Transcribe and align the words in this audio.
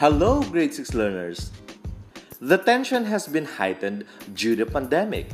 Hello, 0.00 0.40
grade 0.40 0.72
6 0.72 0.94
learners. 0.94 1.50
The 2.40 2.56
tension 2.56 3.04
has 3.04 3.28
been 3.28 3.44
heightened 3.44 4.06
due 4.32 4.56
to 4.56 4.64
pandemic. 4.64 5.28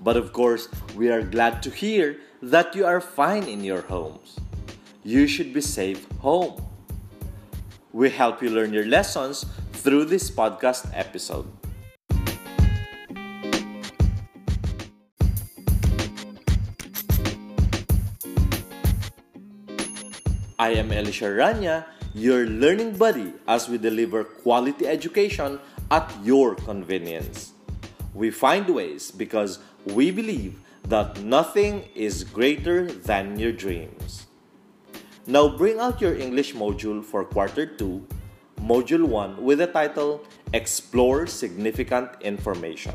But 0.00 0.16
of 0.16 0.32
course, 0.32 0.72
we 0.96 1.10
are 1.10 1.20
glad 1.20 1.62
to 1.64 1.68
hear 1.68 2.16
that 2.40 2.74
you 2.74 2.86
are 2.86 2.98
fine 2.98 3.44
in 3.44 3.62
your 3.62 3.82
homes. 3.82 4.40
You 5.04 5.26
should 5.26 5.52
be 5.52 5.60
safe 5.60 6.08
home. 6.24 6.64
We 7.92 8.08
help 8.08 8.40
you 8.40 8.48
learn 8.48 8.72
your 8.72 8.86
lessons 8.86 9.44
through 9.84 10.06
this 10.06 10.30
podcast 10.30 10.88
episode. 10.94 11.52
I 20.58 20.70
am 20.70 20.90
Elisha 20.90 21.28
Rania, 21.28 21.84
your 22.16 22.46
learning 22.46 22.96
buddy 22.96 23.30
as 23.46 23.68
we 23.68 23.76
deliver 23.76 24.24
quality 24.24 24.86
education 24.88 25.60
at 25.90 26.10
your 26.24 26.54
convenience. 26.54 27.52
We 28.14 28.30
find 28.30 28.66
ways 28.70 29.10
because 29.10 29.58
we 29.84 30.10
believe 30.10 30.58
that 30.84 31.20
nothing 31.20 31.84
is 31.94 32.24
greater 32.24 32.90
than 32.90 33.38
your 33.38 33.52
dreams. 33.52 34.24
Now 35.26 35.58
bring 35.58 35.78
out 35.78 36.00
your 36.00 36.16
English 36.16 36.54
module 36.54 37.04
for 37.04 37.22
quarter 37.22 37.66
2, 37.66 38.06
module 38.62 39.04
1 39.04 39.44
with 39.44 39.58
the 39.58 39.66
title 39.66 40.24
Explore 40.54 41.26
Significant 41.26 42.08
Information. 42.22 42.94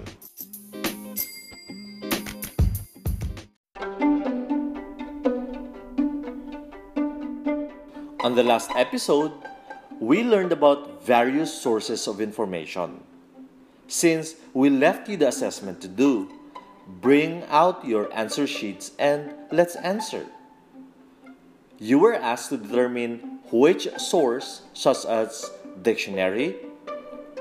On 8.23 8.35
the 8.35 8.43
last 8.43 8.70
episode, 8.75 9.34
we 10.00 10.22
learned 10.23 10.52
about 10.52 11.02
various 11.02 11.50
sources 11.50 12.08
of 12.08 12.22
information. 12.22 13.02
Since 13.88 14.36
we 14.53 14.69
left 14.69 15.09
you 15.09 15.17
the 15.17 15.27
assessment 15.27 15.81
to 15.81 15.88
do, 15.88 16.30
bring 17.02 17.42
out 17.49 17.83
your 17.83 18.14
answer 18.14 18.45
sheets 18.45 18.92
and 18.99 19.33
let's 19.52 19.75
answer. 19.75 20.27
You 21.80 21.97
were 21.97 22.14
asked 22.14 22.49
to 22.49 22.58
determine 22.58 23.39
which 23.49 23.89
source, 23.97 24.69
such 24.75 25.03
as 25.05 25.49
dictionary, 25.81 26.58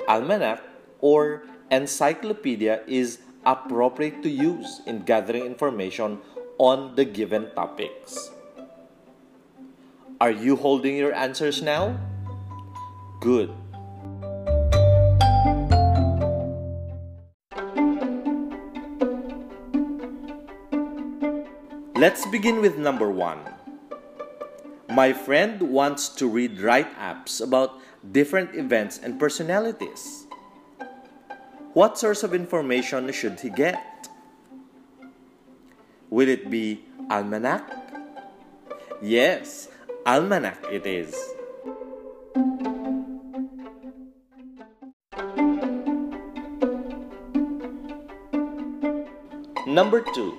almanac, 0.09 0.63
or 1.01 1.43
encyclopedia, 1.71 2.81
is 2.87 3.19
appropriate 3.45 4.23
to 4.23 4.31
use 4.31 4.81
in 4.87 5.05
gathering 5.05 5.45
information 5.45 6.21
on 6.57 6.97
the 6.97 7.05
given 7.05 7.53
topics. 7.55 8.31
Are 10.21 10.31
you 10.31 10.55
holding 10.55 10.99
your 11.01 11.15
answers 11.17 11.63
now? 11.63 11.97
Good. 13.25 13.49
Let's 21.97 22.29
begin 22.29 22.61
with 22.61 22.77
number 22.77 23.09
one. 23.09 23.41
My 24.93 25.15
friend 25.15 25.73
wants 25.73 26.11
to 26.21 26.29
read 26.29 26.61
write 26.61 26.93
ups 27.01 27.41
about 27.41 27.81
different 28.13 28.55
events 28.55 29.01
and 29.03 29.19
personalities. 29.19 30.27
What 31.73 31.97
source 31.97 32.23
of 32.23 32.35
information 32.35 33.11
should 33.13 33.41
he 33.41 33.49
get? 33.49 33.81
Will 36.11 36.29
it 36.29 36.51
be 36.51 36.85
almanac? 37.09 37.65
Yes, 39.01 39.69
almanac 40.07 40.59
it 40.71 40.87
is. 40.87 41.15
Number 49.67 50.01
2. 50.03 50.39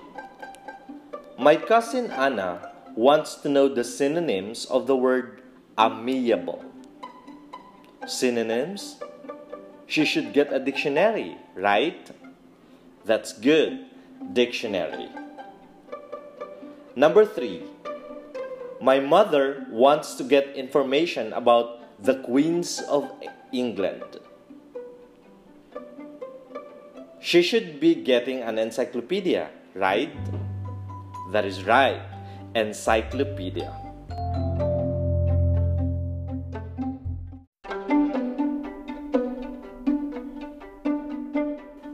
My 1.40 1.56
cousin 1.56 2.12
Anna 2.12 2.72
wants 2.96 3.36
to 3.36 3.50
know 3.50 3.68
the 3.68 3.84
synonyms 3.84 4.66
of 4.66 4.88
the 4.88 4.96
word 4.96 5.42
amiable. 5.80 6.66
Synonyms? 8.06 8.98
She 9.88 10.06
should 10.06 10.34
get 10.34 10.52
a 10.52 10.60
dictionary, 10.60 11.38
right? 11.56 12.12
That's 13.06 13.32
good. 13.32 13.86
Dictionary. 14.34 15.10
Number 16.96 17.26
3. 17.26 17.64
My 18.82 19.00
mother 19.00 19.68
wants 19.70 20.16
to 20.16 20.24
get 20.24 20.58
information 20.58 21.34
about 21.34 21.86
the 22.02 22.16
Queens 22.26 22.82
of 22.90 23.06
England. 23.54 24.18
She 27.22 27.44
should 27.44 27.80
be 27.80 27.94
getting 27.94 28.42
an 28.42 28.58
encyclopedia, 28.58 29.52
right? 29.76 30.10
That 31.32 31.46
is 31.46 31.64
right, 31.64 32.02
encyclopedia. 32.56 33.70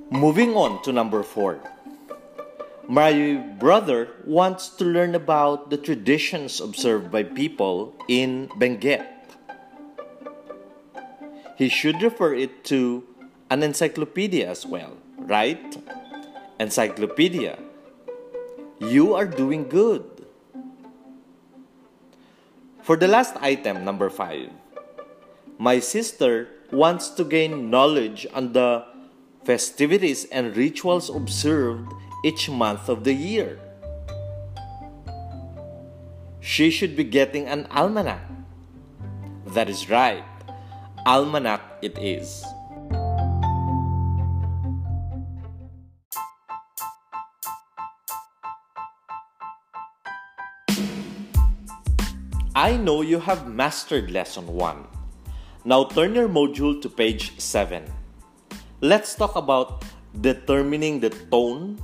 Moving 0.10 0.56
on 0.56 0.82
to 0.84 0.94
number 0.94 1.22
four. 1.22 1.60
My 2.88 3.36
brother 3.60 4.08
wants 4.24 4.70
to 4.80 4.86
learn 4.86 5.14
about 5.14 5.70
the 5.70 5.76
traditions 5.76 6.62
observed 6.62 7.12
by 7.12 7.24
people 7.24 7.94
in 8.08 8.48
Benguet. 8.56 9.04
He 11.58 11.68
should 11.68 12.02
refer 12.02 12.34
it 12.34 12.64
to 12.72 13.04
an 13.50 13.62
encyclopedia 13.62 14.48
as 14.48 14.66
well, 14.66 14.96
right? 15.20 15.60
Encyclopedia. 16.62 17.60
You 18.80 19.16
are 19.16 19.28
doing 19.28 19.68
good. 19.68 20.08
For 22.84 22.96
the 22.96 23.10
last 23.10 23.36
item, 23.42 23.84
number 23.84 24.10
five, 24.10 24.48
my 25.60 25.80
sister 25.80 26.48
wants 26.72 27.10
to 27.20 27.26
gain 27.26 27.70
knowledge 27.70 28.26
on 28.34 28.54
the 28.54 28.86
festivities 29.44 30.24
and 30.32 30.56
rituals 30.56 31.10
observed 31.10 31.92
each 32.24 32.50
month 32.50 32.90
of 32.90 33.04
the 33.04 33.14
year. 33.14 33.60
She 36.40 36.72
should 36.72 36.96
be 36.96 37.04
getting 37.04 37.48
an 37.48 37.68
almanac. 37.72 38.22
That 39.48 39.70
is 39.70 39.90
right, 39.90 40.24
almanac 41.06 41.62
it 41.82 41.98
is. 41.98 42.44
I 52.58 52.76
know 52.76 53.02
you 53.02 53.20
have 53.20 53.46
mastered 53.46 54.10
lesson 54.10 54.48
1. 54.48 54.88
Now 55.64 55.86
turn 55.86 56.16
your 56.16 56.28
module 56.28 56.82
to 56.82 56.90
page 56.90 57.38
7. 57.40 57.86
Let's 58.82 59.14
talk 59.14 59.36
about 59.36 59.86
determining 60.22 61.00
the 61.00 61.12
tone 61.30 61.78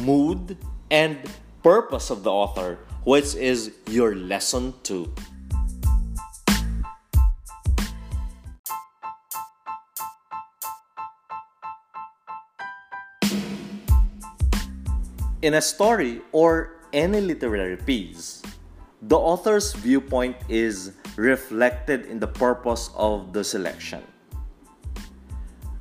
mood, 0.00 0.56
and 0.90 1.18
purpose 1.62 2.10
of 2.10 2.22
the 2.22 2.30
author, 2.30 2.78
which 3.04 3.34
is 3.34 3.72
your 3.86 4.14
lesson 4.14 4.74
2. 4.82 5.12
In 15.42 15.54
a 15.54 15.62
story 15.62 16.20
or 16.32 16.76
any 16.92 17.20
literary 17.20 17.76
piece, 17.76 18.42
the 19.00 19.16
author's 19.16 19.72
viewpoint 19.72 20.36
is 20.48 20.92
reflected 21.16 22.06
in 22.06 22.20
the 22.20 22.26
purpose 22.26 22.90
of 22.96 23.32
the 23.32 23.42
selection. 23.44 24.02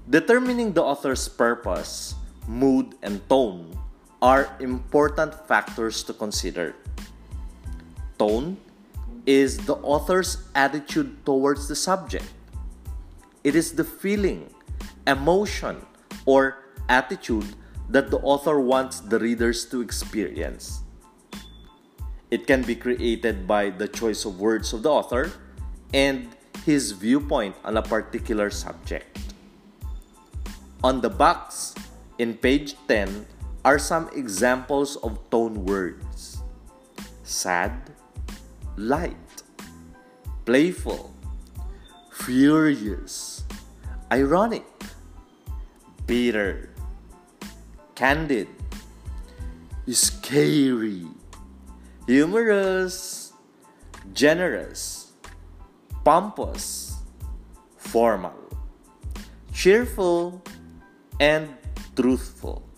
Determining 0.10 0.74
the 0.74 0.84
author's 0.84 1.28
purpose, 1.28 2.16
mood, 2.48 2.96
and 3.04 3.20
tone 3.30 3.79
are 4.22 4.56
important 4.60 5.34
factors 5.48 6.04
to 6.04 6.14
consider. 6.14 6.76
Tone 8.18 8.58
is 9.26 9.58
the 9.58 9.76
author's 9.76 10.44
attitude 10.56 11.26
towards 11.26 11.68
the 11.68 11.76
subject. 11.76 12.26
It 13.44 13.56
is 13.56 13.74
the 13.74 13.84
feeling, 13.84 14.52
emotion, 15.08 15.86
or 16.26 16.66
attitude 16.90 17.56
that 17.90 18.12
the 18.12 18.20
author 18.20 18.60
wants 18.60 19.00
the 19.00 19.20
readers 19.20 19.66
to 19.72 19.82
experience. 19.82 20.82
It 22.30 22.46
can 22.46 22.62
be 22.62 22.76
created 22.76 23.48
by 23.48 23.72
the 23.72 23.88
choice 23.88 24.26
of 24.26 24.40
words 24.40 24.74
of 24.74 24.84
the 24.84 24.92
author 24.92 25.32
and 25.94 26.30
his 26.66 26.92
viewpoint 26.92 27.56
on 27.64 27.78
a 27.78 27.82
particular 27.82 28.50
subject. 28.50 29.18
On 30.84 31.02
the 31.02 31.10
box 31.10 31.74
in 32.20 32.36
page 32.36 32.76
10 32.88 33.26
are 33.66 33.80
some 33.80 34.10
examples 34.16 34.96
of 34.98 35.20
tone 35.30 35.66
words 35.66 36.40
sad, 37.24 37.72
light, 38.76 39.44
playful, 40.46 41.14
furious, 42.12 43.44
ironic, 44.12 44.66
bitter, 46.08 46.74
candid, 47.94 48.48
scary, 49.88 51.06
humorous, 52.08 53.34
generous, 54.14 55.14
pompous, 56.04 56.98
formal, 57.78 58.34
cheerful, 59.54 60.42
and 61.20 61.50
truthful. 61.96 62.69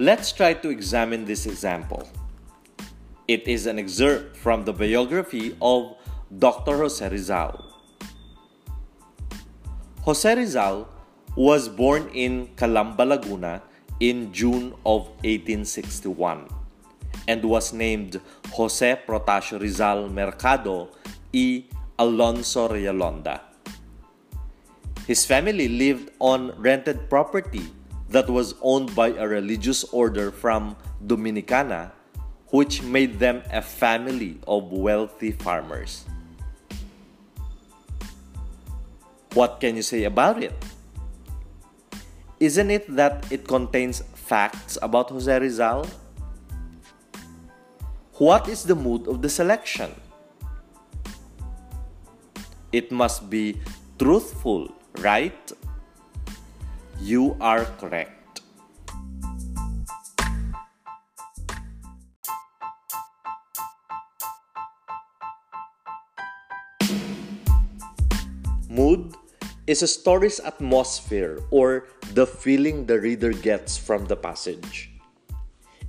Let's 0.00 0.30
try 0.30 0.54
to 0.54 0.70
examine 0.70 1.24
this 1.24 1.44
example. 1.44 2.08
It 3.26 3.48
is 3.48 3.66
an 3.66 3.80
excerpt 3.80 4.36
from 4.36 4.64
the 4.64 4.72
biography 4.72 5.56
of 5.60 5.96
Dr. 6.38 6.76
Jose 6.78 7.08
Rizal. 7.08 7.66
Jose 10.02 10.36
Rizal 10.36 10.86
was 11.34 11.68
born 11.68 12.08
in 12.14 12.46
Calamba, 12.54 13.04
Laguna 13.04 13.60
in 13.98 14.32
June 14.32 14.72
of 14.86 15.08
1861 15.26 16.46
and 17.26 17.44
was 17.44 17.72
named 17.72 18.20
Jose 18.52 19.02
Protasio 19.04 19.60
Rizal 19.60 20.08
Mercado 20.08 20.90
y 21.34 21.64
Alonso 21.98 22.68
Realonda. 22.68 23.40
His 25.08 25.26
family 25.26 25.66
lived 25.66 26.12
on 26.20 26.54
rented 26.56 27.10
property 27.10 27.66
that 28.10 28.28
was 28.28 28.54
owned 28.62 28.94
by 28.94 29.08
a 29.08 29.26
religious 29.26 29.84
order 29.84 30.30
from 30.30 30.76
Dominicana, 31.04 31.92
which 32.48 32.82
made 32.82 33.18
them 33.18 33.42
a 33.52 33.60
family 33.60 34.38
of 34.46 34.72
wealthy 34.72 35.32
farmers. 35.32 36.04
What 39.34 39.60
can 39.60 39.76
you 39.76 39.82
say 39.82 40.04
about 40.04 40.42
it? 40.42 40.54
Isn't 42.40 42.70
it 42.70 42.86
that 42.96 43.30
it 43.30 43.46
contains 43.46 44.00
facts 44.14 44.78
about 44.80 45.10
Jose 45.10 45.38
Rizal? 45.38 45.86
What 48.14 48.48
is 48.48 48.64
the 48.64 48.74
mood 48.74 49.06
of 49.06 49.22
the 49.22 49.28
selection? 49.28 49.92
It 52.72 52.90
must 52.90 53.30
be 53.30 53.60
truthful, 53.98 54.72
right? 54.98 55.52
You 57.00 57.36
are 57.40 57.64
correct. 57.78 58.42
Mood 68.68 69.14
is 69.66 69.82
a 69.82 69.86
story's 69.86 70.40
atmosphere 70.40 71.38
or 71.50 71.86
the 72.14 72.26
feeling 72.26 72.86
the 72.86 72.98
reader 72.98 73.32
gets 73.32 73.78
from 73.78 74.06
the 74.06 74.16
passage. 74.16 74.90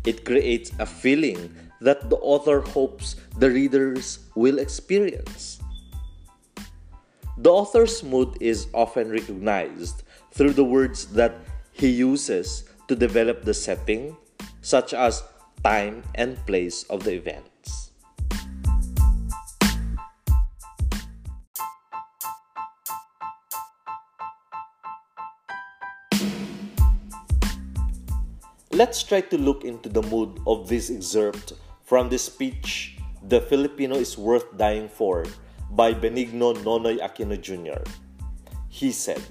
It 0.06 0.25
creates 0.25 0.71
a 0.77 0.85
feeling 0.85 1.50
that 1.81 2.09
the 2.09 2.17
author 2.17 2.61
hopes 2.61 3.15
the 3.38 3.50
readers 3.50 4.19
will 4.35 4.59
experience. 4.59 5.59
The 7.39 7.50
author's 7.50 8.03
mood 8.03 8.38
is 8.39 8.67
often 8.73 9.09
recognized 9.09 10.03
through 10.31 10.54
the 10.54 10.64
words 10.64 11.08
that 11.08 11.36
he 11.72 11.90
uses 11.90 12.64
to 12.88 12.96
develop 12.96 13.44
the 13.44 13.54
setting, 13.54 14.18
such 14.62 14.94
as 14.94 15.24
time 15.64 16.04
and 16.16 16.38
place 16.46 16.84
of 16.90 17.04
the 17.04 17.14
events. 17.14 17.92
Let's 28.72 29.04
try 29.04 29.20
to 29.22 29.38
look 29.38 29.66
into 29.66 29.90
the 29.90 30.02
mood 30.04 30.40
of 30.48 30.70
this 30.70 30.90
excerpt 30.90 31.54
from 31.84 32.08
the 32.08 32.18
speech 32.18 32.96
The 33.28 33.42
Filipino 33.42 33.98
is 34.00 34.18
Worth 34.18 34.56
Dying 34.56 34.88
For 34.88 35.26
by 35.72 35.94
Benigno 35.94 36.56
Ninoy 36.64 37.04
Aquino 37.04 37.36
Jr. 37.36 37.84
He 38.70 38.94
said, 38.94 39.22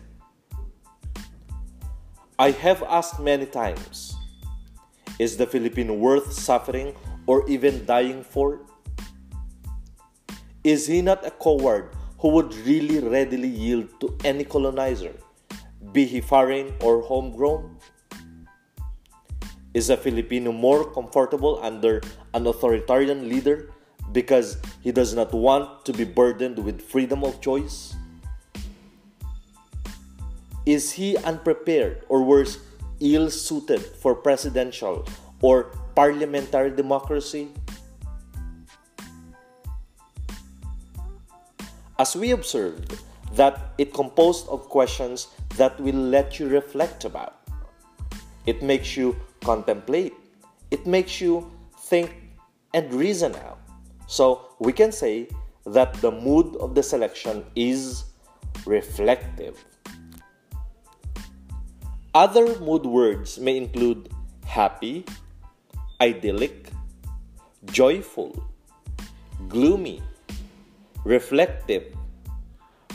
I 2.40 2.52
have 2.52 2.84
asked 2.86 3.18
many 3.18 3.46
times 3.46 4.14
Is 5.18 5.36
the 5.36 5.44
Filipino 5.44 5.94
worth 5.94 6.32
suffering 6.32 6.94
or 7.26 7.42
even 7.50 7.82
dying 7.84 8.22
for? 8.22 8.60
Is 10.62 10.86
he 10.86 11.02
not 11.02 11.26
a 11.26 11.32
coward 11.34 11.90
who 12.22 12.28
would 12.38 12.54
really 12.62 13.00
readily 13.00 13.48
yield 13.48 13.90
to 13.98 14.14
any 14.22 14.44
colonizer, 14.44 15.18
be 15.90 16.06
he 16.06 16.20
foreign 16.20 16.78
or 16.78 17.02
homegrown? 17.02 17.74
Is 19.74 19.90
a 19.90 19.96
Filipino 19.96 20.52
more 20.52 20.86
comfortable 20.94 21.58
under 21.60 22.00
an 22.34 22.46
authoritarian 22.46 23.28
leader 23.28 23.74
because 24.12 24.62
he 24.80 24.92
does 24.92 25.12
not 25.12 25.34
want 25.34 25.84
to 25.86 25.92
be 25.92 26.04
burdened 26.04 26.62
with 26.62 26.86
freedom 26.86 27.24
of 27.24 27.40
choice? 27.40 27.97
Is 30.68 30.92
he 30.92 31.16
unprepared 31.24 32.04
or 32.12 32.20
worse, 32.20 32.60
ill 33.00 33.30
suited 33.30 33.80
for 33.80 34.14
presidential 34.14 35.08
or 35.40 35.72
parliamentary 35.96 36.76
democracy? 36.76 37.48
As 41.98 42.14
we 42.14 42.32
observed, 42.32 43.00
that 43.32 43.72
it 43.78 43.94
composed 43.94 44.46
of 44.48 44.68
questions 44.68 45.28
that 45.56 45.80
will 45.80 45.96
let 45.96 46.38
you 46.38 46.52
reflect 46.52 47.06
about. 47.06 47.48
It 48.44 48.62
makes 48.62 48.94
you 48.94 49.16
contemplate. 49.40 50.12
It 50.70 50.86
makes 50.86 51.18
you 51.18 51.50
think 51.88 52.12
and 52.74 52.92
reason 52.92 53.34
out. 53.36 53.58
So 54.06 54.52
we 54.58 54.74
can 54.74 54.92
say 54.92 55.28
that 55.64 55.94
the 56.04 56.12
mood 56.12 56.56
of 56.60 56.74
the 56.74 56.82
selection 56.82 57.46
is 57.56 58.04
reflective. 58.66 59.64
Other 62.14 62.58
mood 62.58 62.86
words 62.86 63.38
may 63.38 63.56
include 63.58 64.08
happy, 64.46 65.04
idyllic, 66.00 66.70
joyful, 67.66 68.44
gloomy, 69.48 70.00
reflective, 71.04 71.94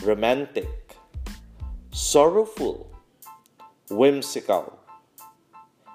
romantic, 0.02 0.96
sorrowful, 1.92 2.90
whimsical, 3.88 4.80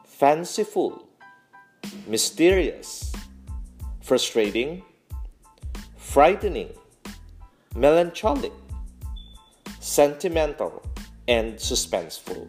fanciful, 0.06 1.04
mysterious, 2.08 3.12
frustrating, 4.02 4.82
frightening, 5.98 6.70
melancholic, 7.76 8.54
sentimental, 9.82 10.82
and 11.28 11.56
suspenseful. 11.56 12.48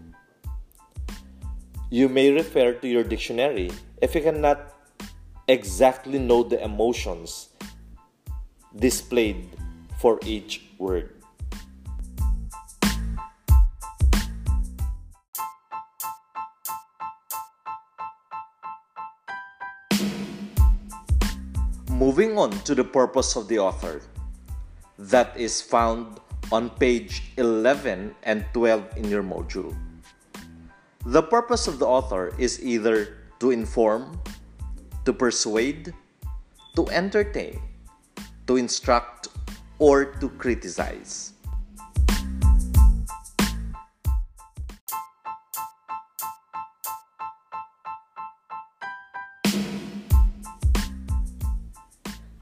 You 1.90 2.09
may 2.09 2.30
refer 2.30 2.78
to 2.78 2.87
your 2.87 3.02
dictionary 3.02 3.75
if 4.00 4.14
you 4.14 4.23
cannot 4.23 4.78
exactly 5.49 6.20
know 6.23 6.47
the 6.47 6.62
emotions 6.62 7.50
displayed 8.78 9.50
for 9.99 10.23
each 10.23 10.70
word. 10.78 11.11
Moving 21.90 22.38
on 22.38 22.54
to 22.70 22.78
the 22.78 22.87
purpose 22.87 23.35
of 23.35 23.49
the 23.49 23.59
author, 23.59 24.00
that 24.97 25.35
is 25.35 25.61
found 25.61 26.23
on 26.52 26.70
page 26.70 27.35
11 27.37 28.14
and 28.23 28.47
12 28.54 28.97
in 28.97 29.11
your 29.11 29.25
module. 29.25 29.75
The 31.07 31.23
purpose 31.23 31.66
of 31.66 31.78
the 31.78 31.87
author 31.87 32.37
is 32.37 32.61
either 32.61 33.16
to 33.40 33.50
inform, 33.50 34.21
to 35.07 35.14
persuade, 35.14 35.95
to 36.76 36.87
entertain, 36.92 37.57
to 38.47 38.57
instruct, 38.61 39.28
or 39.78 40.04
to 40.21 40.28
criticize. 40.37 41.33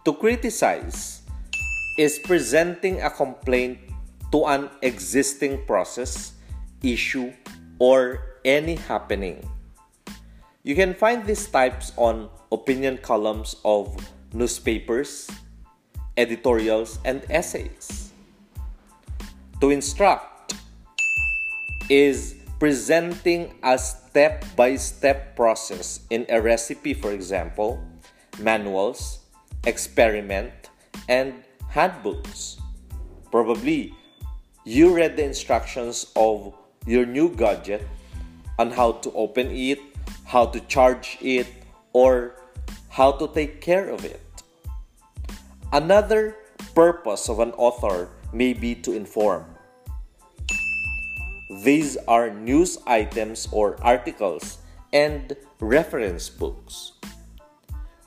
To 0.02 0.12
criticize 0.18 1.22
is 1.96 2.18
presenting 2.24 3.02
a 3.02 3.10
complaint 3.10 3.78
to 4.32 4.46
an 4.46 4.68
existing 4.82 5.62
process 5.64 6.32
issue, 6.82 7.30
or 7.78 8.27
any 8.48 8.76
happening. 8.88 9.44
You 10.64 10.74
can 10.74 10.94
find 10.94 11.26
these 11.26 11.46
types 11.46 11.92
on 11.96 12.30
opinion 12.50 12.96
columns 12.96 13.56
of 13.62 13.92
newspapers, 14.32 15.28
editorials, 16.16 16.98
and 17.04 17.20
essays. 17.28 18.10
To 19.60 19.68
instruct 19.68 20.54
is 21.90 22.36
presenting 22.58 23.52
a 23.62 23.76
step 23.76 24.44
by 24.56 24.76
step 24.76 25.36
process 25.36 26.00
in 26.08 26.24
a 26.30 26.40
recipe, 26.40 26.94
for 26.94 27.12
example, 27.12 27.78
manuals, 28.40 29.28
experiment, 29.66 30.70
and 31.08 31.44
handbooks. 31.68 32.56
Probably 33.30 33.92
you 34.64 34.96
read 34.96 35.16
the 35.16 35.24
instructions 35.24 36.10
of 36.16 36.54
your 36.86 37.04
new 37.04 37.28
gadget 37.36 37.84
on 38.58 38.70
how 38.70 38.92
to 38.92 39.12
open 39.12 39.50
it, 39.50 39.78
how 40.24 40.46
to 40.46 40.60
charge 40.66 41.18
it, 41.20 41.46
or 41.92 42.34
how 42.88 43.12
to 43.12 43.28
take 43.28 43.60
care 43.60 43.88
of 43.88 44.04
it. 44.04 44.20
Another 45.72 46.36
purpose 46.74 47.28
of 47.28 47.38
an 47.40 47.52
author 47.52 48.08
may 48.32 48.52
be 48.52 48.74
to 48.74 48.92
inform. 48.92 49.44
These 51.62 51.96
are 52.06 52.30
news 52.30 52.78
items 52.86 53.48
or 53.52 53.76
articles 53.82 54.58
and 54.92 55.36
reference 55.60 56.28
books. 56.28 56.92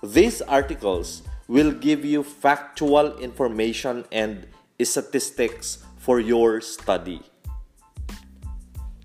These 0.03 0.41
articles 0.43 1.24
will 1.48 1.72
give 1.72 2.05
you 2.05 2.24
factual 2.24 3.17
information 3.17 4.05
and 4.12 4.48
statistics 4.81 5.84
for 5.98 6.20
your 6.20 6.62
study. 6.62 7.22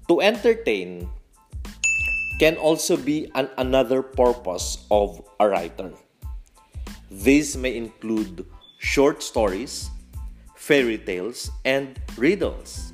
To 0.09 0.21
entertain 0.21 1.09
can 2.39 2.57
also 2.57 2.97
be 2.97 3.31
an 3.35 3.49
another 3.57 4.03
purpose 4.03 4.85
of 4.91 5.23
a 5.41 5.49
writer. 5.49 5.93
These 7.11 7.57
may 7.57 7.77
include 7.77 8.45
short 8.79 9.23
stories, 9.23 9.89
fairy 10.55 10.99
tales, 10.99 11.51
and 11.65 11.97
riddles. 12.17 12.93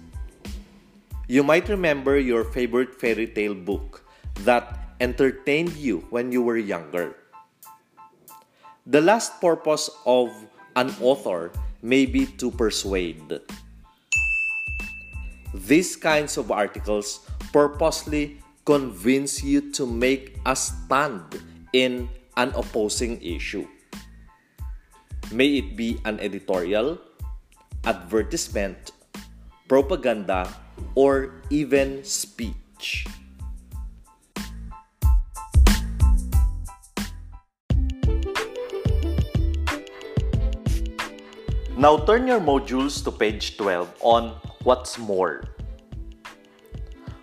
You 1.27 1.43
might 1.43 1.69
remember 1.69 2.19
your 2.19 2.45
favorite 2.45 2.95
fairy 2.95 3.27
tale 3.27 3.55
book 3.55 4.05
that 4.45 4.79
entertained 5.01 5.75
you 5.75 6.07
when 6.11 6.31
you 6.31 6.43
were 6.43 6.59
younger. 6.59 7.17
The 8.87 9.01
last 9.01 9.41
purpose 9.41 9.91
of 10.05 10.31
an 10.77 10.95
author 11.01 11.51
may 11.83 12.07
be 12.07 12.27
to 12.39 12.51
persuade. 12.51 13.41
These 15.55 15.97
kinds 15.97 16.37
of 16.37 16.51
articles 16.51 17.27
purposely 17.53 18.42
convince 18.65 19.43
you 19.43 19.73
to 19.73 19.87
make 19.87 20.39
a 20.47 20.55
stand 20.55 21.41
in 21.73 22.09
an 22.37 22.53
opposing 22.55 23.21
issue. 23.21 23.67
May 25.33 25.59
it 25.59 25.77
be 25.77 25.99
an 26.05 26.21
editorial, 26.21 26.99
advertisement, 27.85 28.93
propaganda, 29.67 30.47
or 30.95 31.43
even 31.51 32.05
speech. 32.05 33.07
Now 41.77 41.99
turn 42.07 42.29
your 42.29 42.39
modules 42.39 43.03
to 43.03 43.11
page 43.11 43.57
12 43.57 43.91
on 44.07 44.39
What's 44.63 44.99
More. 44.99 45.43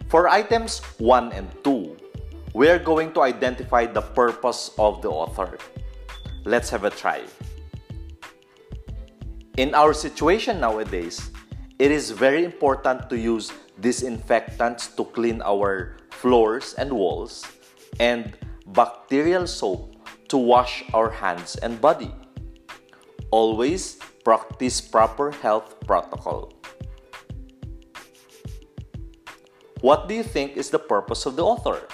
For 0.09 0.27
items 0.27 0.81
1 0.97 1.33
and 1.33 1.45
2, 1.63 1.95
we 2.57 2.67
are 2.67 2.81
going 2.81 3.13
to 3.13 3.21
identify 3.21 3.85
the 3.85 4.01
purpose 4.01 4.73
of 4.79 5.03
the 5.05 5.09
author. 5.13 5.59
Let's 6.45 6.71
have 6.71 6.83
a 6.83 6.89
try. 6.89 7.21
In 9.57 9.75
our 9.75 9.93
situation 9.93 10.59
nowadays, 10.59 11.29
it 11.77 11.91
is 11.91 12.09
very 12.09 12.43
important 12.43 13.07
to 13.13 13.19
use 13.21 13.53
disinfectants 13.79 14.87
to 14.97 15.05
clean 15.13 15.43
our 15.45 15.97
floors 16.09 16.73
and 16.73 16.89
walls 16.89 17.45
and 17.99 18.33
bacterial 18.73 19.45
soap 19.45 19.93
to 20.29 20.37
wash 20.37 20.83
our 20.95 21.11
hands 21.13 21.55
and 21.61 21.79
body. 21.79 22.09
Always 23.29 24.01
practice 24.25 24.81
proper 24.81 25.29
health 25.29 25.77
protocol. 25.85 26.58
What 29.81 30.09
do 30.09 30.13
you 30.13 30.24
think 30.24 30.57
is 30.57 30.69
the 30.69 30.79
purpose 30.79 31.25
of 31.25 31.38
the 31.38 31.43
author? 31.43 31.88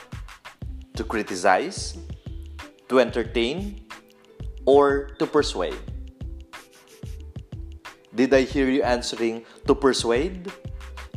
To 0.96 1.04
criticize, 1.04 1.98
to 2.90 3.00
entertain, 3.00 3.86
or 4.66 5.14
to 5.20 5.28
persuade? 5.28 5.78
Did 8.16 8.34
I 8.34 8.42
hear 8.42 8.70
you 8.70 8.82
answering 8.82 9.46
to 9.68 9.76
persuade? 9.76 10.52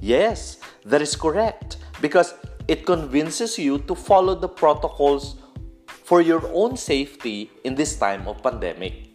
Yes, 0.00 0.58
that 0.84 1.00
is 1.00 1.16
correct 1.16 1.78
because 2.02 2.34
it 2.68 2.84
convinces 2.84 3.58
you 3.58 3.78
to 3.88 3.94
follow 3.94 4.34
the 4.34 4.48
protocols 4.48 5.37
for 6.04 6.20
your 6.20 6.44
own 6.52 6.76
safety 6.76 7.50
in 7.64 7.76
this 7.76 7.96
time 7.96 8.28
of 8.28 8.42
pandemic. 8.42 9.07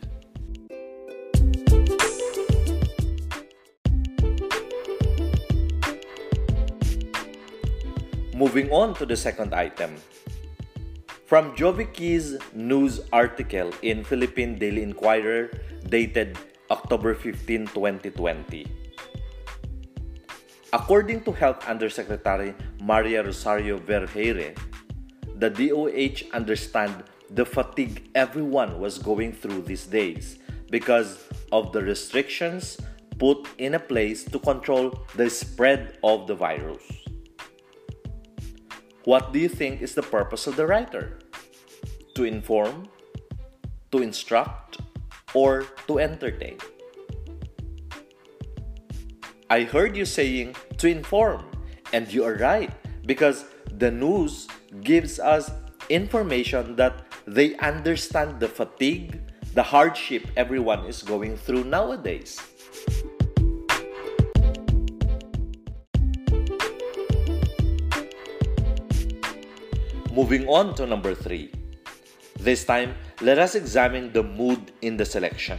Moving 8.43 8.69
on 8.75 8.93
to 8.95 9.05
the 9.05 9.15
second 9.15 9.55
item. 9.55 9.95
From 11.31 11.55
Jovic 11.55 11.97
Yee's 11.97 12.35
news 12.51 12.99
article 13.13 13.71
in 13.81 14.03
Philippine 14.03 14.59
Daily 14.59 14.83
Inquirer 14.83 15.49
dated 15.87 16.37
October 16.69 17.15
15, 17.15 17.67
2020. 17.67 18.67
According 20.73 21.23
to 21.23 21.31
Health 21.31 21.63
Undersecretary 21.69 22.53
Maria 22.81 23.23
Rosario 23.23 23.79
Vergeire, 23.79 24.51
the 25.39 25.49
DOH 25.49 26.27
understand 26.35 27.05
the 27.31 27.45
fatigue 27.45 28.11
everyone 28.13 28.77
was 28.77 28.99
going 28.99 29.31
through 29.31 29.61
these 29.61 29.85
days 29.85 30.39
because 30.69 31.31
of 31.53 31.71
the 31.71 31.81
restrictions 31.81 32.75
put 33.17 33.47
in 33.57 33.79
place 33.87 34.25
to 34.25 34.37
control 34.37 34.91
the 35.15 35.29
spread 35.29 35.97
of 36.03 36.27
the 36.27 36.35
virus. 36.35 37.02
What 39.05 39.33
do 39.33 39.39
you 39.39 39.49
think 39.49 39.81
is 39.81 39.95
the 39.95 40.01
purpose 40.01 40.47
of 40.47 40.55
the 40.55 40.65
writer? 40.65 41.19
To 42.15 42.23
inform, 42.23 42.87
to 43.91 43.99
instruct, 43.99 44.79
or 45.33 45.67
to 45.87 45.99
entertain? 45.99 46.57
I 49.49 49.63
heard 49.63 49.97
you 49.97 50.05
saying 50.05 50.55
to 50.77 50.87
inform, 50.87 51.43
and 51.91 52.07
you 52.07 52.23
are 52.23 52.35
right 52.35 52.71
because 53.05 53.43
the 53.75 53.91
news 53.91 54.47
gives 54.81 55.19
us 55.19 55.51
information 55.89 56.77
that 56.77 57.03
they 57.27 57.57
understand 57.57 58.39
the 58.39 58.47
fatigue, 58.47 59.19
the 59.53 59.63
hardship 59.63 60.27
everyone 60.37 60.85
is 60.85 61.03
going 61.03 61.35
through 61.35 61.65
nowadays. 61.65 62.39
Moving 70.13 70.47
on 70.47 70.75
to 70.75 70.85
number 70.85 71.15
three. 71.15 71.49
This 72.37 72.65
time, 72.65 72.93
let 73.19 73.39
us 73.39 73.55
examine 73.55 74.13
the 74.13 74.21
mood 74.21 74.71
in 74.83 74.95
the 74.95 75.05
selection. 75.05 75.57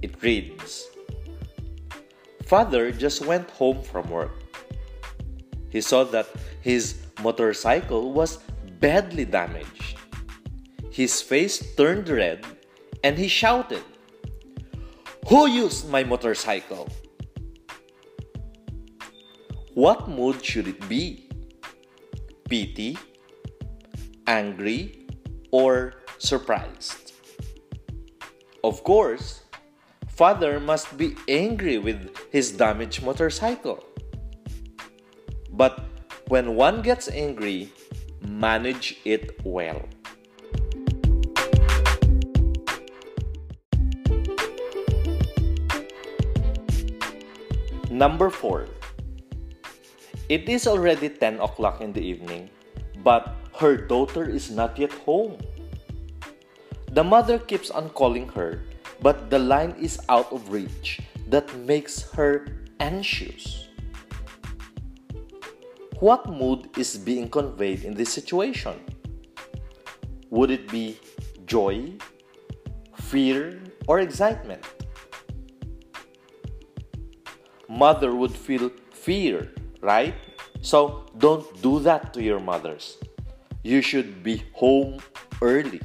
It 0.00 0.16
reads 0.22 0.88
Father 2.46 2.90
just 2.90 3.20
went 3.26 3.50
home 3.50 3.82
from 3.82 4.08
work. 4.08 4.32
He 5.68 5.82
saw 5.82 6.04
that 6.04 6.26
his 6.62 7.04
motorcycle 7.22 8.12
was 8.12 8.38
badly 8.80 9.26
damaged. 9.26 9.98
His 10.90 11.20
face 11.20 11.60
turned 11.76 12.08
red 12.08 12.46
and 13.04 13.18
he 13.18 13.28
shouted, 13.28 13.84
Who 15.28 15.46
used 15.46 15.90
my 15.90 16.02
motorcycle? 16.02 16.88
What 19.74 20.08
mood 20.08 20.42
should 20.42 20.66
it 20.66 20.88
be? 20.88 21.28
Pity, 22.48 22.96
angry, 24.30 24.94
or 25.50 25.98
surprised. 26.22 27.10
Of 28.62 28.86
course, 28.86 29.42
father 30.06 30.62
must 30.62 30.94
be 30.94 31.18
angry 31.26 31.82
with 31.82 32.14
his 32.30 32.54
damaged 32.54 33.02
motorcycle. 33.02 33.82
But 35.50 35.82
when 36.30 36.54
one 36.54 36.78
gets 36.78 37.10
angry, 37.10 37.74
manage 38.22 39.02
it 39.02 39.34
well. 39.42 39.82
Number 47.90 48.30
4. 48.30 48.70
It 50.30 50.46
is 50.46 50.70
already 50.70 51.10
10 51.10 51.42
o'clock 51.42 51.82
in 51.82 51.90
the 51.92 51.98
evening, 52.00 52.48
but 53.02 53.39
her 53.60 53.76
daughter 53.76 54.24
is 54.24 54.50
not 54.50 54.78
yet 54.78 54.90
home. 55.04 55.36
The 56.92 57.04
mother 57.04 57.38
keeps 57.38 57.70
on 57.70 57.90
calling 57.90 58.26
her, 58.32 58.64
but 59.04 59.28
the 59.28 59.38
line 59.38 59.76
is 59.76 60.00
out 60.08 60.32
of 60.32 60.48
reach. 60.48 61.04
That 61.28 61.44
makes 61.68 62.08
her 62.16 62.48
anxious. 62.80 63.68
What 66.00 66.32
mood 66.32 66.72
is 66.78 66.96
being 66.96 67.28
conveyed 67.28 67.84
in 67.84 67.92
this 67.92 68.08
situation? 68.08 68.80
Would 70.30 70.50
it 70.50 70.72
be 70.72 70.98
joy, 71.44 71.92
fear, 73.12 73.60
or 73.86 74.00
excitement? 74.00 74.64
Mother 77.68 78.16
would 78.16 78.32
feel 78.32 78.72
fear, 78.90 79.52
right? 79.82 80.14
So 80.62 81.04
don't 81.18 81.44
do 81.60 81.78
that 81.80 82.14
to 82.14 82.22
your 82.22 82.40
mothers. 82.40 82.96
You 83.62 83.82
should 83.82 84.22
be 84.22 84.42
home 84.54 85.00
early. 85.42 85.82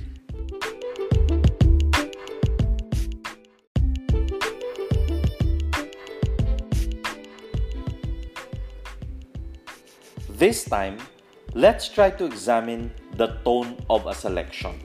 This 10.29 10.63
time, 10.63 10.99
let's 11.53 11.89
try 11.89 12.11
to 12.11 12.23
examine 12.23 12.91
the 13.17 13.39
tone 13.43 13.75
of 13.89 14.07
a 14.07 14.15
selection. 14.15 14.79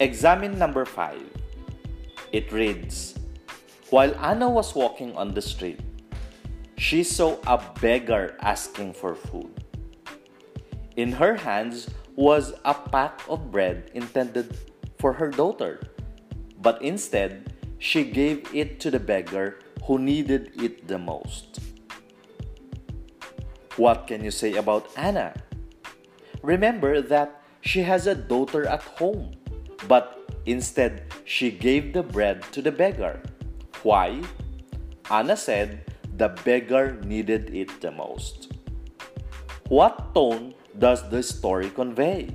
Examine 0.00 0.58
number 0.58 0.86
5. 0.86 1.20
It 2.32 2.50
reads 2.50 3.18
While 3.90 4.14
Anna 4.16 4.48
was 4.48 4.74
walking 4.74 5.14
on 5.16 5.34
the 5.34 5.42
street, 5.42 5.80
she 6.78 7.04
saw 7.04 7.36
a 7.46 7.60
beggar 7.80 8.36
asking 8.40 8.94
for 8.94 9.14
food. 9.14 9.63
In 10.96 11.12
her 11.12 11.34
hands 11.34 11.90
was 12.14 12.54
a 12.64 12.74
pack 12.74 13.20
of 13.28 13.50
bread 13.50 13.90
intended 13.94 14.56
for 14.98 15.12
her 15.14 15.30
daughter, 15.30 15.82
but 16.62 16.80
instead, 16.80 17.52
she 17.78 18.04
gave 18.04 18.46
it 18.54 18.78
to 18.80 18.90
the 18.90 19.00
beggar 19.00 19.58
who 19.84 19.98
needed 19.98 20.52
it 20.56 20.86
the 20.86 20.98
most. 20.98 21.58
What 23.76 24.06
can 24.06 24.22
you 24.22 24.30
say 24.30 24.54
about 24.54 24.86
Anna? 24.96 25.34
Remember 26.42 27.02
that 27.02 27.42
she 27.60 27.82
has 27.82 28.06
a 28.06 28.14
daughter 28.14 28.64
at 28.66 28.82
home, 28.82 29.34
but 29.88 30.30
instead 30.46 31.02
she 31.24 31.50
gave 31.50 31.92
the 31.92 32.02
bread 32.02 32.42
to 32.52 32.62
the 32.62 32.70
beggar. 32.70 33.20
Why? 33.82 34.22
Anna 35.10 35.36
said 35.36 35.90
the 36.16 36.28
beggar 36.44 37.00
needed 37.02 37.52
it 37.52 37.80
the 37.80 37.90
most. 37.90 38.52
What 39.68 40.14
tone 40.14 40.54
does 40.78 41.08
the 41.10 41.22
story 41.22 41.70
convey? 41.70 42.34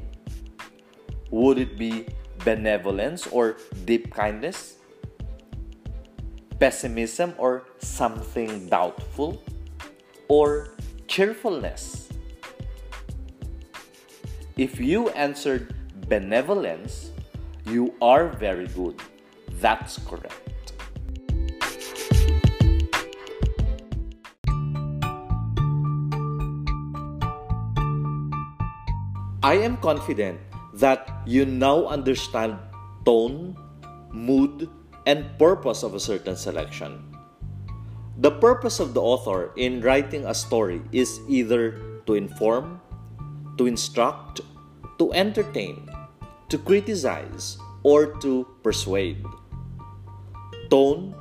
Would 1.32 1.58
it 1.60 1.78
be 1.78 2.08
benevolence 2.44 3.28
or 3.28 3.58
deep 3.86 4.14
kindness? 4.14 4.78
Pessimism 6.60 7.34
or 7.38 7.66
something 7.80 8.68
doubtful? 8.68 9.42
Or 10.28 10.76
cheerfulness. 11.08 12.10
If 14.58 14.80
you 14.80 15.10
answered 15.10 15.74
benevolence, 16.10 17.12
you 17.66 17.94
are 18.02 18.28
very 18.28 18.68
good. 18.68 19.02
That's 19.62 20.00
correct. 20.06 20.49
I 29.40 29.56
am 29.64 29.80
confident 29.80 30.36
that 30.84 31.24
you 31.24 31.46
now 31.48 31.88
understand 31.88 32.60
tone, 33.06 33.56
mood, 34.12 34.68
and 35.08 35.32
purpose 35.40 35.80
of 35.82 35.96
a 35.96 36.00
certain 36.00 36.36
selection. 36.36 37.16
The 38.20 38.36
purpose 38.36 38.84
of 38.84 38.94
the 38.94 39.00
author 39.00 39.56
in 39.56 39.80
writing 39.80 40.28
a 40.28 40.36
story 40.36 40.84
is 40.92 41.24
either 41.30 41.80
to 42.04 42.20
inform, 42.20 42.84
to 43.56 43.64
instruct, 43.64 44.42
to 45.00 45.14
entertain, 45.14 45.88
to 46.50 46.58
criticize, 46.60 47.56
or 47.84 48.20
to 48.20 48.44
persuade. 48.62 49.24
Tone 50.70 51.16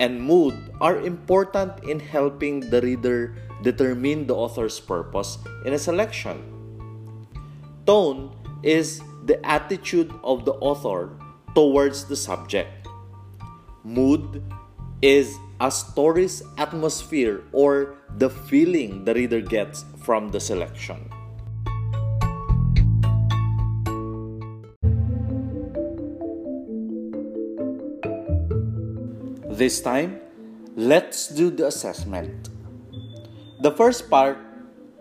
and 0.00 0.24
mood 0.24 0.56
are 0.80 1.04
important 1.04 1.84
in 1.84 2.00
helping 2.00 2.64
the 2.72 2.80
reader 2.80 3.36
determine 3.60 4.26
the 4.26 4.34
author's 4.34 4.80
purpose 4.80 5.36
in 5.66 5.74
a 5.74 5.78
selection. 5.78 6.53
Tone 7.86 8.32
is 8.62 9.02
the 9.26 9.36
attitude 9.44 10.08
of 10.24 10.46
the 10.46 10.52
author 10.64 11.12
towards 11.54 12.06
the 12.06 12.16
subject. 12.16 12.88
Mood 13.84 14.42
is 15.02 15.36
a 15.60 15.70
story's 15.70 16.42
atmosphere 16.56 17.44
or 17.52 17.96
the 18.16 18.30
feeling 18.30 19.04
the 19.04 19.12
reader 19.12 19.42
gets 19.42 19.84
from 20.00 20.30
the 20.30 20.40
selection. 20.40 21.10
This 29.50 29.82
time, 29.82 30.20
let's 30.74 31.28
do 31.28 31.50
the 31.50 31.66
assessment. 31.66 32.48
The 33.60 33.70
first 33.70 34.08
part 34.08 34.38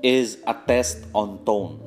is 0.03 0.37
a 0.45 0.53
test 0.67 1.07
on 1.15 1.43
tone. 1.45 1.82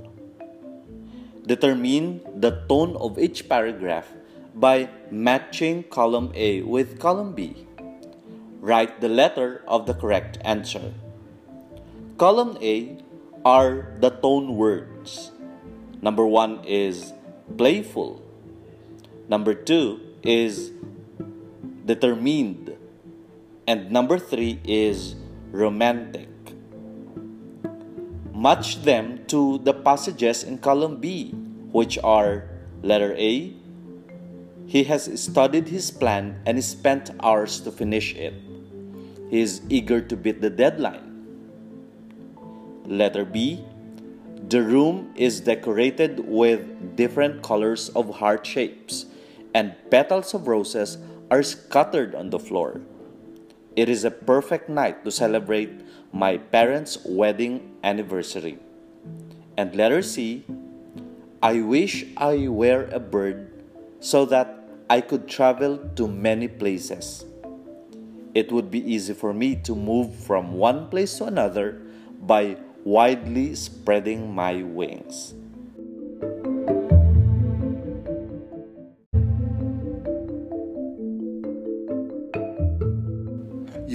Determine 1.46 2.20
the 2.34 2.66
tone 2.68 2.96
of 2.96 3.18
each 3.18 3.48
paragraph 3.48 4.10
by 4.54 4.90
matching 5.10 5.84
column 5.84 6.32
A 6.34 6.62
with 6.62 6.98
column 6.98 7.34
B 7.34 7.66
write 8.66 9.00
the 9.00 9.08
letter 9.08 9.62
of 9.68 9.86
the 9.86 9.94
correct 9.94 10.38
answer. 10.42 10.92
Column 12.18 12.58
A 12.60 12.98
are 13.44 13.94
the 14.00 14.10
tone 14.10 14.56
words. 14.56 15.30
Number 16.02 16.26
one 16.26 16.64
is 16.64 17.12
playful. 17.56 18.20
Number 19.28 19.54
two 19.54 20.00
is 20.24 20.72
determined. 21.84 22.74
And 23.68 23.90
number 23.90 24.18
three 24.18 24.58
is 24.64 25.14
romantic. 25.52 26.28
Match 28.36 28.84
them 28.84 29.24
to 29.28 29.56
the 29.64 29.72
passages 29.72 30.44
in 30.44 30.58
column 30.58 31.00
B, 31.00 31.30
which 31.72 31.96
are 32.04 32.44
letter 32.82 33.16
A, 33.16 33.56
he 34.66 34.84
has 34.84 35.08
studied 35.18 35.68
his 35.68 35.90
plan 35.90 36.42
and 36.44 36.62
spent 36.62 37.12
hours 37.20 37.60
to 37.60 37.72
finish 37.72 38.14
it. 38.14 38.34
He 39.30 39.40
is 39.40 39.62
eager 39.70 40.02
to 40.02 40.16
beat 40.16 40.42
the 40.42 40.50
deadline. 40.50 41.16
Letter 42.84 43.24
B 43.24 43.64
The 44.48 44.60
room 44.60 45.14
is 45.16 45.40
decorated 45.40 46.20
with 46.20 46.60
different 46.94 47.42
colors 47.42 47.88
of 47.96 48.20
heart 48.20 48.44
shapes, 48.44 49.06
and 49.54 49.72
petals 49.90 50.34
of 50.34 50.46
roses 50.46 50.98
are 51.30 51.42
scattered 51.42 52.14
on 52.14 52.28
the 52.28 52.38
floor. 52.38 52.82
It 53.76 53.88
is 53.88 54.04
a 54.04 54.10
perfect 54.10 54.68
night 54.68 55.04
to 55.04 55.10
celebrate 55.10 55.84
my 56.12 56.38
parents' 56.38 56.98
wedding 57.04 57.76
anniversary. 57.84 58.58
And 59.56 59.74
letter 59.76 60.02
C 60.02 60.44
I 61.42 61.60
wish 61.60 62.04
I 62.16 62.48
were 62.48 62.88
a 62.90 62.98
bird 62.98 63.52
so 64.00 64.24
that 64.26 64.58
I 64.88 65.00
could 65.00 65.28
travel 65.28 65.78
to 65.94 66.08
many 66.08 66.48
places 66.48 67.26
it 68.36 68.52
would 68.52 68.70
be 68.70 68.84
easy 68.84 69.14
for 69.14 69.32
me 69.32 69.56
to 69.64 69.74
move 69.74 70.12
from 70.14 70.52
one 70.52 70.90
place 70.92 71.16
to 71.16 71.24
another 71.24 71.80
by 72.20 72.54
widely 72.84 73.54
spreading 73.54 74.28
my 74.34 74.62
wings. 74.62 75.32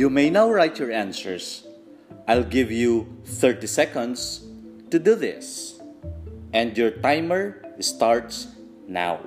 You 0.02 0.10
may 0.10 0.32
now 0.32 0.50
write 0.50 0.80
your 0.80 0.92
answers. 0.92 1.62
I'll 2.28 2.44
give 2.44 2.72
you 2.72 3.22
30 3.24 3.68
seconds 3.68 4.42
to 4.90 4.98
do 4.98 5.14
this. 5.14 5.80
And 6.54 6.76
your 6.76 6.90
timer 6.90 7.62
starts 7.80 8.48
now. 8.88 9.20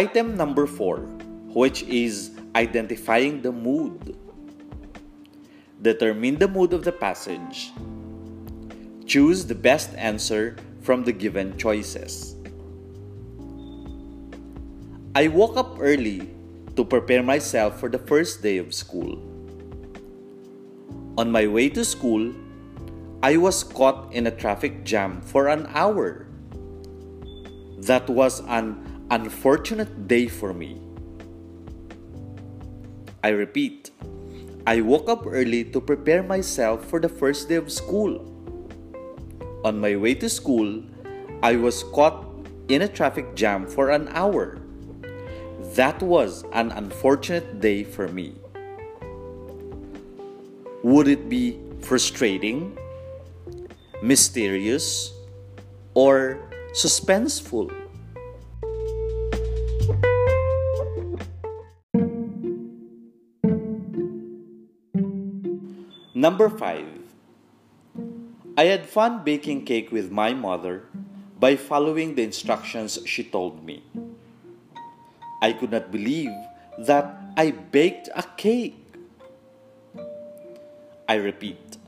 Item 0.00 0.32
number 0.32 0.64
four, 0.64 1.04
which 1.52 1.84
is 1.84 2.32
identifying 2.56 3.44
the 3.44 3.52
mood. 3.52 4.16
Determine 5.84 6.40
the 6.40 6.48
mood 6.48 6.72
of 6.72 6.88
the 6.88 6.92
passage. 6.96 7.68
Choose 9.04 9.44
the 9.44 9.54
best 9.54 9.92
answer 10.00 10.56
from 10.80 11.04
the 11.04 11.12
given 11.12 11.52
choices. 11.60 12.32
I 15.12 15.28
woke 15.28 15.60
up 15.60 15.76
early 15.76 16.32
to 16.76 16.82
prepare 16.82 17.20
myself 17.20 17.76
for 17.76 17.92
the 17.92 18.00
first 18.00 18.40
day 18.40 18.56
of 18.56 18.72
school. 18.72 19.20
On 21.20 21.28
my 21.28 21.44
way 21.44 21.68
to 21.76 21.84
school, 21.84 22.32
I 23.22 23.36
was 23.36 23.60
caught 23.60 24.08
in 24.16 24.24
a 24.24 24.32
traffic 24.32 24.80
jam 24.82 25.20
for 25.20 25.52
an 25.52 25.68
hour. 25.76 26.24
That 27.84 28.08
was 28.08 28.40
an 28.48 28.89
unfortunate 29.10 30.06
day 30.06 30.28
for 30.28 30.54
me. 30.54 30.80
I 33.24 33.30
repeat, 33.30 33.90
I 34.66 34.80
woke 34.80 35.08
up 35.08 35.26
early 35.26 35.64
to 35.64 35.80
prepare 35.80 36.22
myself 36.22 36.84
for 36.86 37.00
the 37.00 37.08
first 37.08 37.48
day 37.48 37.56
of 37.56 37.72
school. 37.72 38.22
On 39.64 39.80
my 39.80 39.96
way 39.96 40.14
to 40.14 40.28
school, 40.28 40.82
I 41.42 41.56
was 41.56 41.82
caught 41.82 42.24
in 42.68 42.82
a 42.82 42.88
traffic 42.88 43.34
jam 43.34 43.66
for 43.66 43.90
an 43.90 44.08
hour. 44.14 44.58
That 45.74 46.00
was 46.00 46.44
an 46.52 46.70
unfortunate 46.70 47.60
day 47.60 47.82
for 47.82 48.06
me. 48.08 48.36
Would 50.84 51.08
it 51.08 51.28
be 51.28 51.58
frustrating, 51.82 52.78
mysterious, 54.02 55.12
or 55.94 56.38
suspenseful? 56.72 57.89
Number 66.20 66.50
5. 66.50 66.84
I 68.58 68.64
had 68.64 68.84
fun 68.84 69.24
baking 69.24 69.64
cake 69.64 69.90
with 69.90 70.12
my 70.12 70.34
mother 70.34 70.84
by 71.40 71.56
following 71.56 72.14
the 72.14 72.22
instructions 72.22 72.98
she 73.06 73.24
told 73.24 73.64
me. 73.64 73.82
I 75.40 75.54
could 75.54 75.72
not 75.72 75.90
believe 75.90 76.28
that 76.76 77.16
I 77.38 77.52
baked 77.52 78.10
a 78.14 78.22
cake. 78.36 78.76
I 81.08 81.14
repeat, 81.14 81.78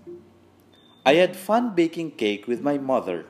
I 1.05 1.21
had 1.21 1.37
fun 1.37 1.75
baking 1.75 2.13
cake 2.13 2.49
with 2.49 2.63
my 2.63 2.79
mother 2.79 3.27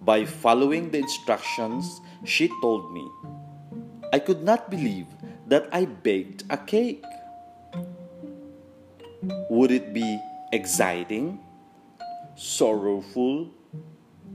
by 0.00 0.24
following 0.24 0.92
the 0.92 1.04
instructions 1.04 2.00
she 2.24 2.48
told 2.62 2.90
me. 2.96 3.04
I 4.14 4.18
could 4.18 4.42
not 4.42 4.70
believe 4.70 5.12
that 5.46 5.68
I 5.72 5.84
baked 5.84 6.44
a 6.48 6.56
cake. 6.56 7.04
Would 9.50 9.72
it 9.72 9.92
be 9.92 10.18
exciting, 10.52 11.40
sorrowful, 12.36 13.50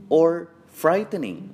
or 0.08 0.50
frightening? 0.68 1.50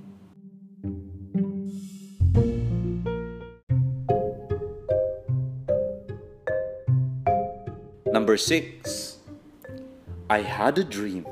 Number 8.13 8.37
6. 8.37 9.19
I 10.29 10.43
had 10.43 10.79
a 10.79 10.85
dream. 10.85 11.27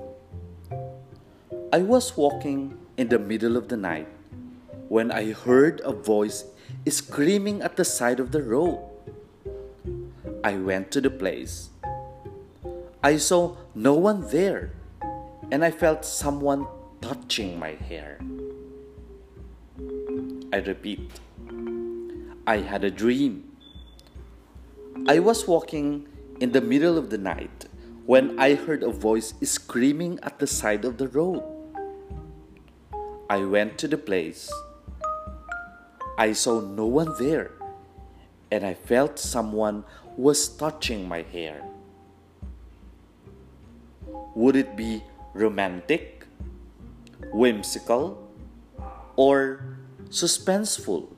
I 1.72 1.82
was 1.82 2.16
walking 2.16 2.78
in 2.96 3.08
the 3.08 3.18
middle 3.18 3.56
of 3.56 3.68
the 3.68 3.76
night 3.76 4.08
when 4.88 5.10
I 5.10 5.32
heard 5.32 5.82
a 5.84 5.92
voice 5.92 6.44
screaming 6.88 7.60
at 7.60 7.76
the 7.76 7.84
side 7.84 8.20
of 8.20 8.32
the 8.32 8.42
road. 8.42 8.80
I 10.42 10.56
went 10.56 10.90
to 10.92 11.00
the 11.00 11.10
place. 11.10 11.70
I 13.02 13.16
saw 13.16 13.54
no 13.76 13.94
one 13.94 14.26
there, 14.28 14.72
and 15.52 15.64
I 15.64 15.70
felt 15.70 16.04
someone 16.04 16.66
touching 17.00 17.56
my 17.56 17.78
hair. 17.78 18.18
I 20.52 20.56
repeat, 20.56 21.20
I 22.44 22.56
had 22.58 22.82
a 22.82 22.90
dream. 22.90 23.54
I 25.06 25.20
was 25.20 25.46
walking 25.46 26.08
in 26.40 26.50
the 26.50 26.60
middle 26.60 26.98
of 26.98 27.10
the 27.10 27.18
night 27.18 27.66
when 28.04 28.36
I 28.36 28.54
heard 28.54 28.82
a 28.82 28.90
voice 28.90 29.32
screaming 29.42 30.18
at 30.24 30.40
the 30.40 30.48
side 30.48 30.84
of 30.84 30.98
the 30.98 31.06
road. 31.06 31.44
I 33.30 33.44
went 33.44 33.78
to 33.78 33.86
the 33.86 33.98
place. 33.98 34.50
I 36.18 36.32
saw 36.32 36.60
no 36.60 36.86
one 36.86 37.14
there, 37.20 37.52
and 38.50 38.66
I 38.66 38.74
felt 38.74 39.20
someone 39.20 39.84
was 40.16 40.48
touching 40.48 41.06
my 41.06 41.22
hair. 41.22 41.62
Would 44.34 44.56
it 44.56 44.76
be 44.76 45.02
romantic, 45.34 46.26
whimsical, 47.32 48.30
or 49.16 49.78
suspenseful? 50.10 51.08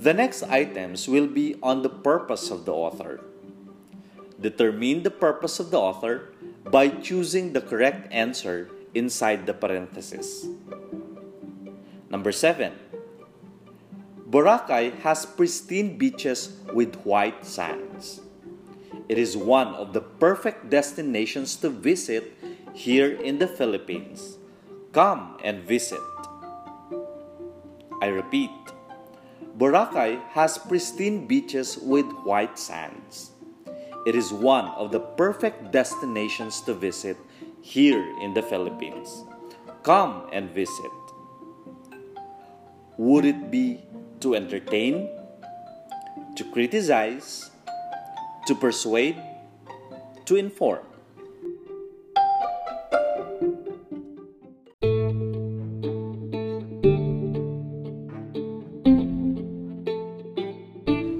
The 0.00 0.14
next 0.14 0.42
items 0.48 1.06
will 1.06 1.26
be 1.26 1.60
on 1.62 1.82
the 1.82 1.92
purpose 1.92 2.50
of 2.50 2.64
the 2.64 2.72
author. 2.72 3.20
Determine 4.40 5.02
the 5.02 5.12
purpose 5.12 5.60
of 5.60 5.70
the 5.70 5.76
author 5.76 6.32
by 6.64 6.88
choosing 6.88 7.52
the 7.52 7.60
correct 7.60 8.08
answer 8.10 8.70
inside 8.94 9.44
the 9.44 9.52
parenthesis. 9.52 10.48
Number 12.08 12.32
7. 12.32 12.72
Boracay 14.30 14.94
has 15.02 15.26
pristine 15.26 15.98
beaches 15.98 16.54
with 16.72 16.94
white 17.02 17.44
sands. 17.44 18.20
It 19.08 19.18
is 19.18 19.36
one 19.36 19.74
of 19.74 19.92
the 19.92 20.00
perfect 20.00 20.70
destinations 20.70 21.56
to 21.56 21.68
visit 21.68 22.38
here 22.72 23.10
in 23.10 23.40
the 23.40 23.48
Philippines. 23.48 24.38
Come 24.92 25.36
and 25.42 25.66
visit. 25.66 25.98
I 28.00 28.06
repeat, 28.06 28.54
Boracay 29.58 30.22
has 30.30 30.58
pristine 30.58 31.26
beaches 31.26 31.76
with 31.82 32.06
white 32.22 32.56
sands. 32.56 33.32
It 34.06 34.14
is 34.14 34.32
one 34.32 34.66
of 34.78 34.92
the 34.92 35.00
perfect 35.00 35.72
destinations 35.72 36.60
to 36.70 36.74
visit 36.74 37.16
here 37.62 38.06
in 38.22 38.32
the 38.34 38.42
Philippines. 38.42 39.24
Come 39.82 40.30
and 40.32 40.54
visit. 40.54 40.94
Would 42.96 43.24
it 43.24 43.50
be 43.50 43.82
to 44.20 44.34
entertain, 44.34 45.08
to 46.36 46.44
criticize, 46.52 47.50
to 48.46 48.54
persuade, 48.54 49.16
to 50.26 50.36
inform? 50.36 50.84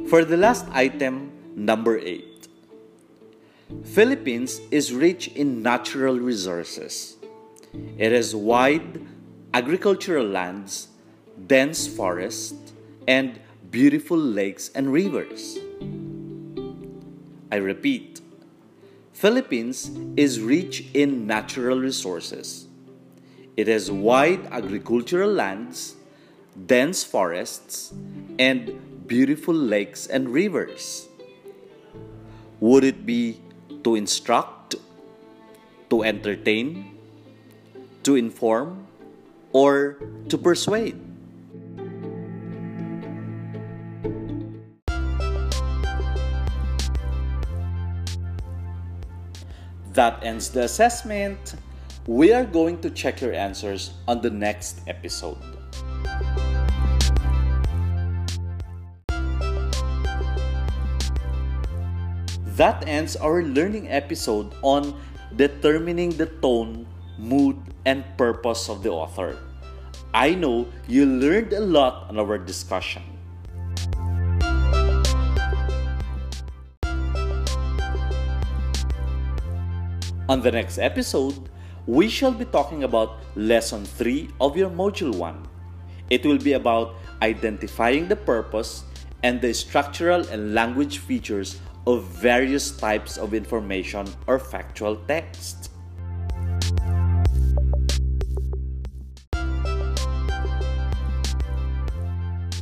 For 0.08 0.24
the 0.24 0.36
last 0.36 0.66
item, 0.72 1.30
number 1.54 1.96
8. 1.96 2.48
Philippines 3.84 4.60
is 4.70 4.92
rich 4.92 5.28
in 5.28 5.62
natural 5.62 6.18
resources. 6.18 7.16
It 7.96 8.10
has 8.12 8.34
wide 8.34 9.06
agricultural 9.54 10.26
lands, 10.26 10.88
dense 11.46 11.86
forests, 11.86 12.72
and 13.06 13.40
beautiful 13.70 14.18
lakes 14.18 14.70
and 14.74 14.92
rivers. 14.92 15.58
I 17.52 17.56
repeat, 17.56 18.20
Philippines 19.12 19.90
is 20.16 20.40
rich 20.40 20.86
in 20.94 21.26
natural 21.26 21.78
resources. 21.78 22.68
It 23.56 23.66
has 23.68 23.90
wide 23.90 24.46
agricultural 24.50 25.32
lands, 25.32 25.96
dense 26.66 27.04
forests, 27.04 27.92
and 28.38 29.06
beautiful 29.06 29.54
lakes 29.54 30.06
and 30.06 30.28
rivers. 30.28 31.08
Would 32.60 32.84
it 32.84 33.04
be 33.04 33.40
to 33.84 33.96
instruct, 33.96 34.76
to 35.88 36.02
entertain, 36.02 36.98
to 38.02 38.16
inform, 38.16 38.86
or 39.52 39.98
to 40.28 40.38
persuade. 40.38 41.09
That 49.94 50.22
ends 50.22 50.50
the 50.50 50.70
assessment. 50.70 51.58
We 52.06 52.32
are 52.32 52.44
going 52.44 52.78
to 52.86 52.90
check 52.90 53.20
your 53.20 53.34
answers 53.34 53.90
on 54.06 54.22
the 54.22 54.30
next 54.30 54.86
episode. 54.86 55.38
That 62.54 62.86
ends 62.86 63.16
our 63.16 63.42
learning 63.42 63.90
episode 63.90 64.54
on 64.62 64.94
determining 65.34 66.14
the 66.14 66.26
tone, 66.38 66.86
mood, 67.18 67.58
and 67.84 68.04
purpose 68.16 68.68
of 68.68 68.84
the 68.84 68.90
author. 68.90 69.38
I 70.14 70.38
know 70.38 70.70
you 70.86 71.06
learned 71.06 71.52
a 71.52 71.60
lot 71.60 72.06
on 72.10 72.18
our 72.18 72.38
discussion. 72.38 73.02
On 80.30 80.40
the 80.40 80.52
next 80.52 80.78
episode, 80.78 81.50
we 81.88 82.08
shall 82.08 82.30
be 82.30 82.44
talking 82.44 82.84
about 82.84 83.18
Lesson 83.34 83.84
3 83.84 84.28
of 84.40 84.56
your 84.56 84.70
Module 84.70 85.12
1. 85.12 85.48
It 86.08 86.24
will 86.24 86.38
be 86.38 86.52
about 86.52 86.94
identifying 87.20 88.06
the 88.06 88.14
purpose 88.14 88.84
and 89.24 89.40
the 89.40 89.52
structural 89.52 90.24
and 90.28 90.54
language 90.54 90.98
features 90.98 91.58
of 91.84 92.04
various 92.22 92.70
types 92.70 93.18
of 93.18 93.34
information 93.34 94.06
or 94.28 94.38
factual 94.38 94.94
text. 95.08 95.72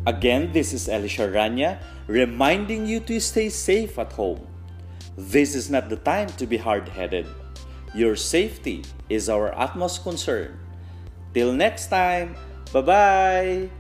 Again, 0.06 0.52
this 0.54 0.72
is 0.72 0.88
Elisha 0.88 1.28
Rania 1.28 1.82
reminding 2.06 2.86
you 2.86 3.00
to 3.00 3.20
stay 3.20 3.50
safe 3.50 3.98
at 3.98 4.14
home. 4.14 4.40
This 5.18 5.54
is 5.54 5.68
not 5.68 5.90
the 5.90 5.96
time 5.96 6.28
to 6.40 6.46
be 6.46 6.56
hard 6.56 6.88
headed. 6.88 7.26
Your 7.94 8.16
safety 8.16 8.84
is 9.08 9.28
our 9.28 9.56
utmost 9.58 10.02
concern. 10.02 10.58
Till 11.32 11.52
next 11.52 11.88
time, 11.88 12.36
bye 12.72 12.82
bye! 12.82 13.70